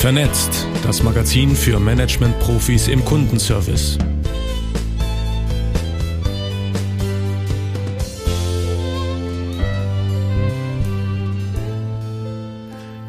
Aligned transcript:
Vernetzt, 0.00 0.66
das 0.82 1.02
Magazin 1.02 1.54
für 1.54 1.78
Management-Profis 1.78 2.88
im 2.88 3.04
Kundenservice. 3.04 3.98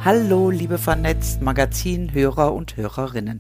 Hallo, 0.04 0.50
liebe 0.50 0.77
vernetzt 0.77 1.41
Magazin-Hörer 1.41 2.54
und 2.54 2.75
Hörerinnen. 2.75 3.39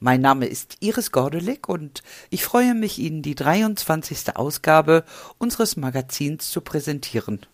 Mein 0.00 0.20
Name 0.20 0.46
ist 0.46 0.78
Iris 0.80 1.12
Gordelik 1.12 1.68
und 1.68 2.02
ich 2.30 2.42
freue 2.42 2.74
mich, 2.74 2.98
Ihnen 2.98 3.22
die 3.22 3.36
23. 3.36 4.34
Ausgabe 4.34 5.04
unseres 5.38 5.76
Magazins 5.76 6.50
zu 6.50 6.62
präsentieren. 6.62 7.46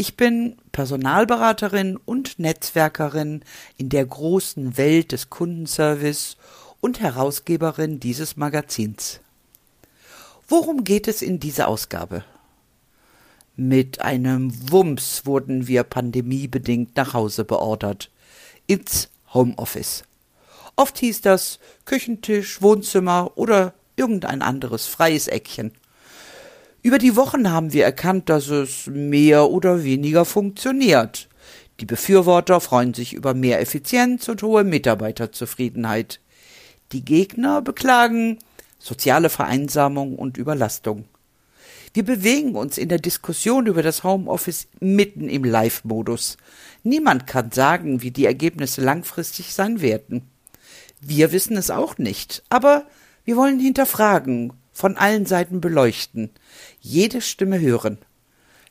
Ich 0.00 0.16
bin 0.16 0.56
Personalberaterin 0.72 1.98
und 1.98 2.38
Netzwerkerin 2.38 3.42
in 3.76 3.90
der 3.90 4.06
großen 4.06 4.78
Welt 4.78 5.12
des 5.12 5.28
Kundenservice 5.28 6.38
und 6.80 7.00
Herausgeberin 7.00 8.00
dieses 8.00 8.38
Magazins. 8.38 9.20
Worum 10.48 10.84
geht 10.84 11.06
es 11.06 11.20
in 11.20 11.38
dieser 11.38 11.68
Ausgabe? 11.68 12.24
Mit 13.56 14.00
einem 14.00 14.72
Wumms 14.72 15.26
wurden 15.26 15.68
wir 15.68 15.82
pandemiebedingt 15.82 16.96
nach 16.96 17.12
Hause 17.12 17.44
beordert. 17.44 18.10
Ins 18.66 19.10
Homeoffice. 19.34 20.04
Oft 20.76 20.96
hieß 20.96 21.20
das 21.20 21.58
Küchentisch, 21.84 22.62
Wohnzimmer 22.62 23.32
oder 23.34 23.74
irgendein 23.96 24.40
anderes 24.40 24.86
freies 24.86 25.28
Eckchen. 25.28 25.72
Über 26.82 26.98
die 26.98 27.14
Wochen 27.14 27.50
haben 27.50 27.74
wir 27.74 27.84
erkannt, 27.84 28.30
dass 28.30 28.48
es 28.48 28.86
mehr 28.86 29.50
oder 29.50 29.84
weniger 29.84 30.24
funktioniert. 30.24 31.28
Die 31.78 31.84
Befürworter 31.84 32.60
freuen 32.60 32.94
sich 32.94 33.12
über 33.12 33.34
mehr 33.34 33.60
Effizienz 33.60 34.28
und 34.28 34.42
hohe 34.42 34.64
Mitarbeiterzufriedenheit. 34.64 36.20
Die 36.92 37.04
Gegner 37.04 37.60
beklagen 37.60 38.38
soziale 38.78 39.28
Vereinsamung 39.28 40.16
und 40.16 40.38
Überlastung. 40.38 41.04
Wir 41.92 42.04
bewegen 42.04 42.54
uns 42.54 42.78
in 42.78 42.88
der 42.88 42.98
Diskussion 42.98 43.66
über 43.66 43.82
das 43.82 44.02
Homeoffice 44.02 44.68
mitten 44.80 45.28
im 45.28 45.44
Live-Modus. 45.44 46.38
Niemand 46.82 47.26
kann 47.26 47.52
sagen, 47.52 48.00
wie 48.00 48.10
die 48.10 48.24
Ergebnisse 48.24 48.80
langfristig 48.80 49.52
sein 49.52 49.82
werden. 49.82 50.30
Wir 51.00 51.30
wissen 51.32 51.58
es 51.58 51.70
auch 51.70 51.98
nicht, 51.98 52.42
aber 52.48 52.86
wir 53.24 53.36
wollen 53.36 53.60
hinterfragen, 53.60 54.54
von 54.80 54.96
allen 54.96 55.26
Seiten 55.26 55.60
beleuchten, 55.60 56.30
jede 56.80 57.20
Stimme 57.20 57.60
hören. 57.60 57.98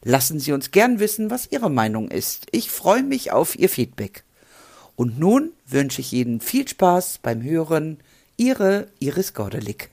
Lassen 0.03 0.39
Sie 0.39 0.53
uns 0.53 0.71
gern 0.71 0.99
wissen, 0.99 1.29
was 1.29 1.52
Ihre 1.52 1.69
Meinung 1.69 2.09
ist. 2.09 2.47
Ich 2.52 2.71
freue 2.71 3.03
mich 3.03 3.31
auf 3.31 3.57
Ihr 3.57 3.69
Feedback. 3.69 4.23
Und 4.95 5.19
nun 5.19 5.52
wünsche 5.67 6.02
ich 6.02 6.11
Ihnen 6.11 6.41
viel 6.41 6.67
Spaß 6.67 7.19
beim 7.21 7.43
Hören. 7.43 7.99
Ihre 8.37 8.87
Iris 8.99 9.35
Gordelik. 9.35 9.91